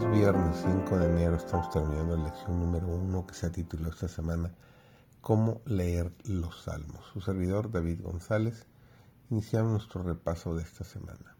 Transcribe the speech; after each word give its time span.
es 0.00 0.10
viernes 0.12 0.56
5 0.64 0.98
de 0.98 1.06
enero, 1.06 1.36
estamos 1.36 1.68
terminando 1.70 2.16
la 2.16 2.24
lección 2.24 2.58
número 2.58 2.86
1 2.86 3.26
que 3.26 3.34
se 3.34 3.46
ha 3.46 3.52
titulado 3.52 3.90
esta 3.90 4.08
semana 4.08 4.50
Cómo 5.20 5.60
leer 5.66 6.12
los 6.24 6.62
salmos. 6.62 7.04
Su 7.12 7.20
servidor 7.20 7.70
David 7.70 8.00
González, 8.02 8.66
iniciamos 9.30 9.72
nuestro 9.72 10.02
repaso 10.02 10.54
de 10.54 10.62
esta 10.62 10.84
semana. 10.84 11.36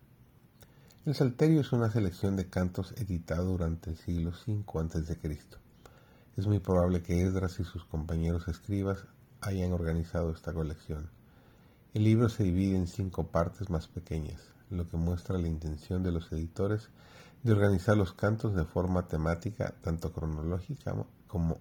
El 1.07 1.15
Salterio 1.15 1.63
es 1.63 1.73
una 1.73 1.91
selección 1.91 2.37
de 2.37 2.51
cantos 2.51 2.93
editado 2.99 3.47
durante 3.47 3.89
el 3.89 3.97
siglo 3.97 4.33
V 4.47 4.63
a.C. 4.79 5.39
Es 6.37 6.47
muy 6.47 6.59
probable 6.59 7.03
que 7.03 7.23
Esdras 7.23 7.61
y 7.61 7.65
sus 7.65 7.85
compañeros 7.85 8.47
escribas 8.49 9.07
hayan 9.41 9.73
organizado 9.73 10.33
esta 10.33 10.53
colección. 10.53 11.09
El 11.95 12.05
libro 12.05 12.29
se 12.29 12.45
divide 12.45 12.77
en 12.77 12.89
cinco 12.89 13.29
partes 13.29 13.71
más 13.71 13.89
pequeñas, 13.89 14.43
lo 14.69 14.87
que 14.89 14.99
muestra 14.99 15.39
la 15.39 15.49
intención 15.49 16.03
de 16.03 16.13
los 16.13 16.31
editores 16.33 16.91
de 17.43 17.53
organizar 17.53 17.97
los 17.97 18.13
cantos 18.13 18.55
de 18.55 18.65
forma 18.65 19.09
temática, 19.09 19.75
tanto 19.83 20.13
cronológica 20.13 20.95
como 21.27 21.59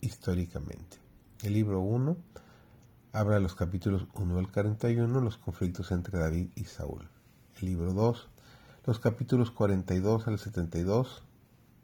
históricamente. 0.00 0.98
El 1.42 1.54
libro 1.54 1.80
1 1.80 2.16
habla 3.12 3.40
los 3.40 3.54
capítulos 3.54 4.06
1 4.14 4.38
al 4.38 4.52
41, 4.52 5.20
los 5.20 5.38
conflictos 5.38 5.90
entre 5.90 6.18
David 6.18 6.48
y 6.54 6.64
Saúl. 6.64 7.08
El 7.60 7.68
libro 7.68 7.94
2, 7.94 8.28
los 8.84 8.98
capítulos 8.98 9.50
42 9.50 10.28
al 10.28 10.38
72, 10.38 11.22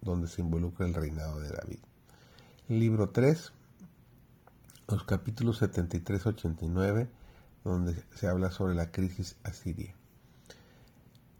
donde 0.02 0.28
se 0.28 0.42
involucra 0.42 0.86
el 0.86 0.94
reinado 0.94 1.40
de 1.40 1.48
David. 1.48 1.78
El 2.68 2.80
libro 2.80 3.10
3, 3.10 3.52
los 4.88 5.04
capítulos 5.04 5.56
73 5.58 6.26
89, 6.26 7.08
donde 7.64 7.94
se 8.14 8.28
habla 8.28 8.50
sobre 8.50 8.74
la 8.74 8.90
crisis 8.90 9.36
asiria. 9.42 9.94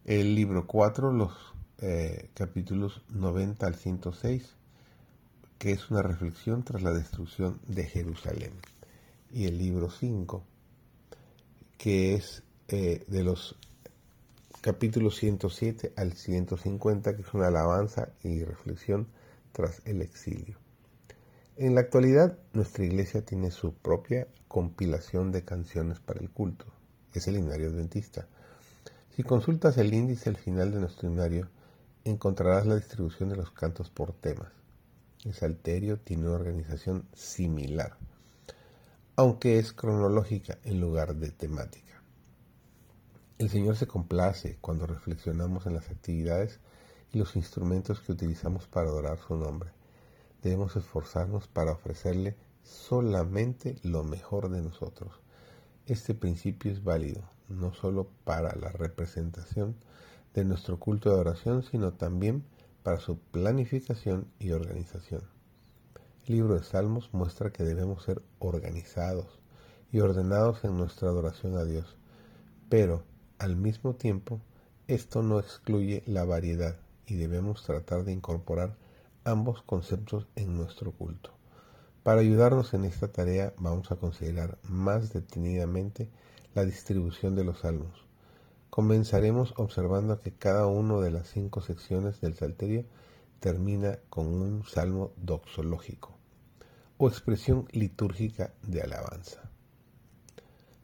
El 0.04 0.34
libro 0.34 0.66
4, 0.66 1.12
los 1.12 1.52
eh, 1.83 2.30
capítulos 2.34 3.02
90 3.08 3.66
al 3.66 3.75
106, 3.75 4.55
que 5.58 5.72
es 5.72 5.91
una 5.91 6.00
reflexión 6.00 6.62
tras 6.62 6.80
la 6.83 6.92
destrucción 6.92 7.58
de 7.66 7.83
Jerusalén. 7.84 8.52
Y 9.33 9.47
el 9.47 9.58
libro 9.58 9.91
5, 9.91 10.44
que 11.78 12.14
es 12.14 12.44
eh, 12.69 13.05
de 13.08 13.24
los 13.24 13.56
capítulos 14.61 15.16
107 15.16 15.92
al 15.97 16.12
150, 16.12 17.16
que 17.16 17.22
es 17.22 17.34
una 17.34 17.48
alabanza 17.48 18.11
y 18.22 18.44
reflexión 18.44 19.08
tras 19.50 19.83
el 19.84 20.02
exilio. 20.02 20.58
En 21.56 21.74
la 21.74 21.80
actualidad, 21.80 22.39
nuestra 22.52 22.84
iglesia 22.84 23.24
tiene 23.24 23.50
su 23.50 23.74
propia 23.74 24.28
compilación 24.46 25.33
de 25.33 25.42
canciones 25.42 25.98
para 25.98 26.20
el 26.20 26.30
culto. 26.30 26.64
Es 27.12 27.27
el 27.27 27.39
himnario 27.39 27.70
adventista. 27.70 28.28
Si 29.17 29.24
consultas 29.24 29.77
el 29.78 29.92
índice 29.92 30.30
al 30.30 30.36
final 30.36 30.70
de 30.70 30.78
nuestro 30.78 31.08
himnario, 31.08 31.48
encontrarás 32.05 32.67
la 32.67 32.77
distribución 32.77 33.28
de 33.28 33.36
los 33.36 33.50
cantos 33.50 33.91
por 33.91 34.12
temas. 34.12 34.53
El 35.25 35.34
salterio 35.34 35.98
tiene 35.98 36.27
una 36.27 36.36
organización 36.36 37.06
similar, 37.14 37.97
aunque 39.17 39.58
es 39.58 39.72
cronológica 39.72 40.58
en 40.64 40.80
lugar 40.80 41.14
de 41.14 41.30
temática. 41.30 42.03
El 43.39 43.48
Señor 43.50 43.77
se 43.77 43.86
complace 43.86 44.58
cuando 44.61 44.86
reflexionamos 44.86 45.67
en 45.67 45.75
las 45.75 45.91
actividades 45.91 46.61
y 47.12 47.19
los 47.19 47.36
instrumentos 47.36 48.00
que 48.00 48.12
utilizamos 48.12 48.67
para 48.67 48.89
adorar 48.89 49.19
su 49.19 49.36
nombre 49.36 49.70
debemos 50.42 50.75
esforzarnos 50.77 51.47
para 51.47 51.73
ofrecerle 51.73 52.36
solamente 52.64 53.77
lo 53.83 54.02
mejor 54.02 54.51
de 54.51 54.61
nosotros. 54.61 55.12
Este 55.86 56.14
principio 56.14 56.70
es 56.70 56.83
válido 56.85 57.23
no 57.48 57.73
solo 57.74 58.08
para 58.24 58.55
la 58.57 58.70
representación 58.70 59.77
de 60.34 60.44
nuestro 60.44 60.78
culto 60.78 61.10
de 61.10 61.20
oración, 61.20 61.62
sino 61.62 61.92
también 61.92 62.44
para 62.82 63.00
su 63.00 63.18
planificación 63.18 64.26
y 64.38 64.52
organización. 64.52 65.22
El 66.26 66.36
libro 66.36 66.54
de 66.54 66.62
Salmos 66.62 67.10
muestra 67.12 67.50
que 67.50 67.64
debemos 67.64 68.04
ser 68.04 68.22
organizados 68.38 69.26
y 69.90 70.00
ordenados 70.00 70.64
en 70.64 70.76
nuestra 70.76 71.08
adoración 71.08 71.56
a 71.56 71.64
Dios, 71.64 71.96
pero 72.68 73.02
al 73.38 73.56
mismo 73.56 73.94
tiempo 73.94 74.40
esto 74.88 75.22
no 75.22 75.38
excluye 75.38 76.02
la 76.06 76.24
variedad 76.24 76.76
y 77.06 77.16
debemos 77.16 77.64
tratar 77.64 78.04
de 78.04 78.12
incorporar 78.12 78.76
ambos 79.24 79.62
conceptos 79.62 80.26
en 80.36 80.56
nuestro 80.56 80.92
culto. 80.92 81.30
Para 82.02 82.20
ayudarnos 82.20 82.74
en 82.74 82.84
esta 82.84 83.08
tarea 83.08 83.52
vamos 83.58 83.92
a 83.92 83.96
considerar 83.96 84.58
más 84.64 85.12
detenidamente 85.12 86.08
la 86.54 86.64
distribución 86.64 87.36
de 87.36 87.44
los 87.44 87.60
salmos. 87.60 88.04
Comenzaremos 88.74 89.52
observando 89.58 90.22
que 90.22 90.33
cada 90.33 90.66
una 90.66 90.98
de 90.98 91.10
las 91.10 91.28
cinco 91.28 91.60
secciones 91.60 92.22
del 92.22 92.36
Salterio 92.36 92.86
termina 93.38 93.98
con 94.08 94.28
un 94.28 94.64
salmo 94.64 95.12
doxológico 95.16 96.16
o 96.96 97.06
expresión 97.06 97.68
litúrgica 97.72 98.55
de 98.62 98.80
alabanza. 98.80 99.42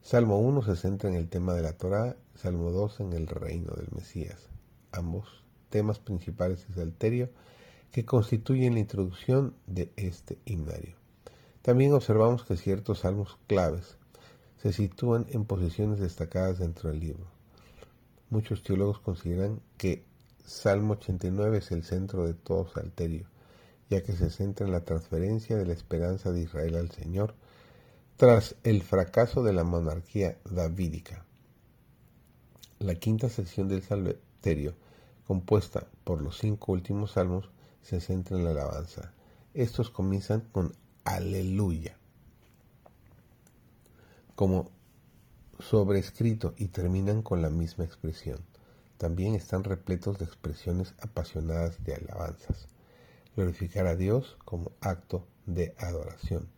Salmo 0.03 0.37
1 0.37 0.61
se 0.61 0.75
centra 0.75 1.09
en 1.09 1.15
el 1.15 1.29
tema 1.29 1.55
de 1.55 1.63
la 1.63 1.79
Torá, 1.79 2.15
Salmo 2.35 2.69
2 2.69 2.99
en 2.99 3.13
el 3.13 3.25
reino 3.25 3.73
del 3.73 3.89
Mesías. 3.89 4.49
Ambos 4.91 5.43
temas 5.71 5.97
principales 5.97 6.67
del 6.67 6.75
Salterio 6.75 7.31
que 7.91 8.05
constituyen 8.05 8.75
la 8.75 8.81
introducción 8.81 9.55
de 9.65 9.91
este 9.95 10.37
himnario. 10.45 10.95
También 11.63 11.93
observamos 11.93 12.43
que 12.43 12.55
ciertos 12.55 12.99
salmos 12.99 13.39
claves 13.47 13.97
se 14.61 14.73
sitúan 14.73 15.25
en 15.31 15.45
posiciones 15.45 15.99
destacadas 15.99 16.59
dentro 16.59 16.91
del 16.91 16.99
libro. 16.99 17.38
Muchos 18.29 18.61
teólogos 18.61 18.99
consideran 18.99 19.59
que 19.77 20.03
Salmo 20.45 20.93
89 20.93 21.57
es 21.57 21.71
el 21.71 21.83
centro 21.83 22.25
de 22.25 22.33
todo 22.33 22.67
salterio, 22.69 23.27
ya 23.89 24.03
que 24.03 24.13
se 24.13 24.29
centra 24.29 24.65
en 24.65 24.71
la 24.71 24.85
transferencia 24.85 25.57
de 25.57 25.65
la 25.65 25.73
esperanza 25.73 26.31
de 26.31 26.41
Israel 26.41 26.75
al 26.75 26.91
Señor 26.91 27.33
tras 28.17 28.55
el 28.63 28.83
fracaso 28.83 29.43
de 29.43 29.53
la 29.53 29.63
monarquía 29.63 30.37
davídica. 30.43 31.25
La 32.77 32.95
quinta 32.95 33.29
sección 33.29 33.67
del 33.67 33.81
salterio, 33.81 34.75
compuesta 35.25 35.87
por 36.03 36.21
los 36.21 36.37
cinco 36.37 36.73
últimos 36.73 37.13
salmos, 37.13 37.49
se 37.81 38.01
centra 38.01 38.37
en 38.37 38.43
la 38.43 38.51
alabanza. 38.51 39.13
Estos 39.53 39.89
comienzan 39.89 40.41
con 40.51 40.75
aleluya, 41.03 41.97
como 44.35 44.69
sobrescrito 45.59 46.53
y 46.57 46.67
terminan 46.67 47.21
con 47.21 47.41
la 47.41 47.49
misma 47.49 47.83
expresión. 47.83 48.39
También 48.97 49.35
están 49.35 49.63
repletos 49.63 50.17
de 50.17 50.25
expresiones 50.25 50.93
apasionadas 51.01 51.83
de 51.83 51.95
alabanzas. 51.95 52.67
Glorificar 53.35 53.87
a 53.87 53.95
Dios 53.95 54.37
como 54.45 54.71
acto 54.81 55.27
de 55.45 55.73
adoración. 55.77 56.49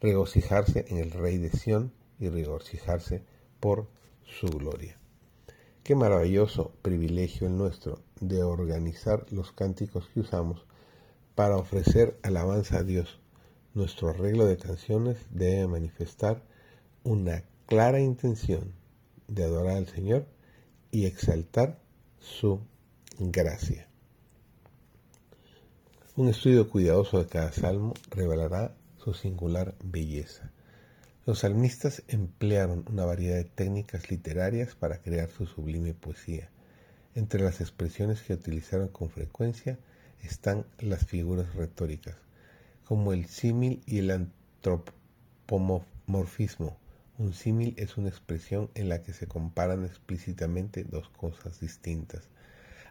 Regocijarse 0.00 0.86
en 0.88 0.98
el 0.98 1.10
Rey 1.10 1.38
de 1.38 1.50
Sión 1.50 1.92
y 2.18 2.28
regocijarse 2.28 3.24
por 3.60 3.88
su 4.24 4.46
gloria. 4.46 4.98
Qué 5.82 5.94
maravilloso 5.94 6.72
privilegio 6.82 7.46
el 7.46 7.56
nuestro 7.56 8.00
de 8.20 8.42
organizar 8.42 9.26
los 9.30 9.52
cánticos 9.52 10.08
que 10.08 10.20
usamos 10.20 10.66
para 11.34 11.56
ofrecer 11.56 12.18
alabanza 12.22 12.78
a 12.78 12.82
Dios. 12.82 13.20
Nuestro 13.74 14.08
arreglo 14.08 14.46
de 14.46 14.56
canciones 14.56 15.18
debe 15.30 15.68
manifestar 15.68 16.42
una 17.04 17.44
clara 17.66 18.00
intención 18.00 18.72
de 19.26 19.44
adorar 19.44 19.76
al 19.76 19.88
Señor 19.88 20.26
y 20.92 21.06
exaltar 21.06 21.80
su 22.20 22.60
gracia. 23.18 23.88
Un 26.14 26.28
estudio 26.28 26.70
cuidadoso 26.70 27.18
de 27.18 27.26
cada 27.26 27.50
salmo 27.52 27.94
revelará 28.10 28.76
su 28.98 29.14
singular 29.14 29.74
belleza. 29.82 30.52
Los 31.26 31.40
salmistas 31.40 32.04
emplearon 32.06 32.84
una 32.88 33.04
variedad 33.04 33.36
de 33.36 33.44
técnicas 33.44 34.12
literarias 34.12 34.76
para 34.76 34.98
crear 34.98 35.28
su 35.28 35.46
sublime 35.46 35.92
poesía. 35.92 36.48
Entre 37.16 37.42
las 37.42 37.60
expresiones 37.60 38.22
que 38.22 38.34
utilizaron 38.34 38.86
con 38.88 39.10
frecuencia 39.10 39.76
están 40.22 40.66
las 40.78 41.04
figuras 41.04 41.52
retóricas, 41.56 42.14
como 42.84 43.12
el 43.12 43.26
símil 43.26 43.82
y 43.86 43.98
el 43.98 44.12
antropomorfismo. 44.12 46.78
Un 47.18 47.32
símil 47.32 47.74
es 47.78 47.96
una 47.96 48.08
expresión 48.08 48.70
en 48.74 48.88
la 48.88 49.02
que 49.02 49.12
se 49.12 49.26
comparan 49.26 49.84
explícitamente 49.84 50.84
dos 50.84 51.08
cosas 51.08 51.60
distintas, 51.60 52.28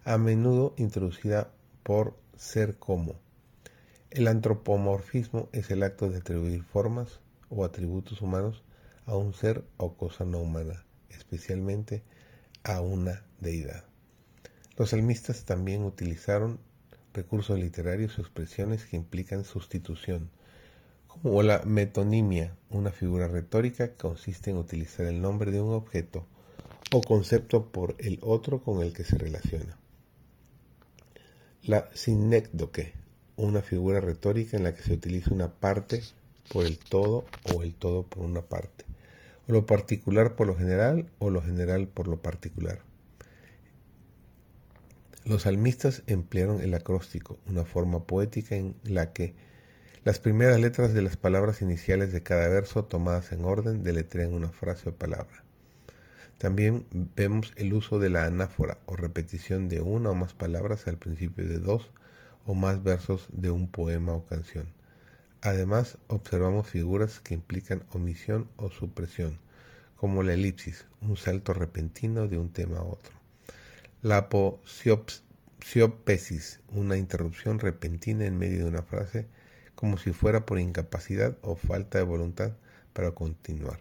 a 0.04 0.18
menudo 0.18 0.74
introducida 0.77 1.51
por 1.83 2.18
ser 2.36 2.77
como. 2.77 3.19
El 4.10 4.27
antropomorfismo 4.27 5.50
es 5.51 5.69
el 5.69 5.83
acto 5.83 6.10
de 6.10 6.18
atribuir 6.18 6.63
formas, 6.63 7.19
o 7.50 7.63
atributos 7.63 8.22
humanos 8.22 8.63
a 9.06 9.16
un 9.16 9.33
ser 9.33 9.63
o 9.77 9.95
cosa 9.95 10.25
no 10.25 10.39
humana, 10.39 10.83
especialmente 11.10 12.04
a 12.63 12.81
una 12.81 13.24
deidad. 13.39 13.86
Los 14.77 14.89
salmistas 14.89 15.45
también 15.45 15.83
utilizaron 15.83 16.60
recursos 17.13 17.60
literarios 17.60 18.18
o 18.18 18.22
expresiones 18.22 18.86
que 18.86 18.98
implican 18.98 19.45
sustitución, 19.45 20.30
como 21.21 21.44
la 21.44 21.62
metonimia, 21.65 22.56
una 22.69 22.91
figura 22.91 23.27
retórica 23.27 23.89
que 23.89 23.97
consiste 23.97 24.51
en 24.51 24.57
utilizar 24.57 25.06
el 25.06 25.21
nombre 25.21 25.51
de 25.51 25.62
un 25.62 25.73
objeto 25.73 26.25
o 26.91 27.01
concepto 27.01 27.71
por 27.71 27.95
el 28.00 28.19
otro 28.21 28.62
con 28.62 28.81
el 28.81 28.94
que 28.94 29.03
se 29.03 29.17
relaciona. 29.17 29.77
La 31.63 31.89
sinécdoque, 31.94 32.94
una 33.38 33.62
figura 33.62 34.00
retórica 34.00 34.56
en 34.57 34.63
la 34.63 34.75
que 34.75 34.83
se 34.83 34.94
utiliza 34.94 35.33
una 35.33 35.51
parte 35.51 36.03
por 36.51 36.65
el 36.65 36.77
todo 36.77 37.25
o 37.53 37.63
el 37.63 37.73
todo 37.73 38.03
por 38.03 38.23
una 38.23 38.41
parte, 38.41 38.85
o 39.47 39.53
lo 39.53 39.65
particular 39.65 40.35
por 40.35 40.47
lo 40.47 40.56
general 40.56 41.09
o 41.19 41.29
lo 41.29 41.41
general 41.41 41.88
por 41.88 42.07
lo 42.07 42.21
particular. 42.21 42.79
Los 45.23 45.41
salmistas 45.44 46.03
emplearon 46.06 46.62
el 46.62 46.75
acróstico, 46.75 47.39
una 47.47 47.65
forma 47.65 48.03
poética 48.03 48.56
en 48.56 48.75
la 48.83 49.12
que 49.12 49.33
las 50.05 50.19
primeras 50.19 50.61
letras 50.61 50.93
de 50.93 51.01
las 51.01 51.17
palabras 51.17 51.61
iniciales 51.63 52.13
de 52.13 52.21
cada 52.21 52.47
verso, 52.47 52.85
tomadas 52.85 53.31
en 53.31 53.43
orden, 53.43 53.81
deletrean 53.81 54.35
una 54.35 54.49
frase 54.49 54.89
o 54.89 54.95
palabra. 54.95 55.43
También 56.37 56.85
vemos 57.15 57.53
el 57.55 57.73
uso 57.73 57.97
de 57.97 58.11
la 58.11 58.25
anáfora 58.25 58.77
o 58.85 58.95
repetición 58.95 59.67
de 59.67 59.81
una 59.81 60.11
o 60.11 60.13
más 60.13 60.35
palabras 60.35 60.87
al 60.87 60.99
principio 60.99 61.47
de 61.47 61.57
dos 61.57 61.89
o 62.45 62.53
más 62.53 62.83
versos 62.83 63.25
de 63.31 63.49
un 63.49 63.67
poema 63.67 64.13
o 64.13 64.27
canción. 64.27 64.67
Además, 65.41 65.97
observamos 66.07 66.67
figuras 66.67 67.19
que 67.19 67.33
implican 67.33 67.83
omisión 67.91 68.47
o 68.57 68.69
supresión, 68.69 69.39
como 69.95 70.21
la 70.21 70.35
elipsis, 70.35 70.85
un 71.01 71.17
salto 71.17 71.51
repentino 71.51 72.27
de 72.27 72.37
un 72.37 72.53
tema 72.53 72.77
a 72.77 72.83
otro. 72.83 73.15
La 74.03 74.17
aposiopesis, 74.17 76.59
una 76.67 76.95
interrupción 76.95 77.57
repentina 77.57 78.25
en 78.25 78.37
medio 78.37 78.59
de 78.59 78.69
una 78.69 78.83
frase, 78.83 79.25
como 79.75 79.98
si 79.98 80.12
fuera 80.12 80.45
por 80.45 80.60
incapacidad 80.60 81.38
o 81.42 81.56
falta 81.56 81.98
de 81.98 82.04
voluntad 82.04 82.54
para 82.94 83.12
continuar. 83.12 83.80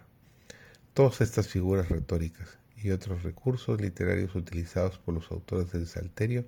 Todas 0.93 1.20
estas 1.20 1.49
figuras 1.49 1.88
retóricas 1.88 2.58
y 2.76 2.91
otros 2.91 3.23
recursos 3.23 3.81
literarios 3.81 4.35
utilizados 4.35 4.99
por 4.99 5.14
los 5.14 5.31
autores 5.31 5.73
del 5.73 5.87
Salterio 5.87 6.44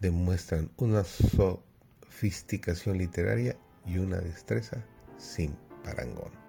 demuestran 0.00 0.70
una 0.76 1.04
sofisticación 1.04 2.98
literaria 2.98 3.56
y 3.86 3.98
una 3.98 4.18
destreza 4.18 4.84
sin 5.18 5.56
parangón. 5.84 6.47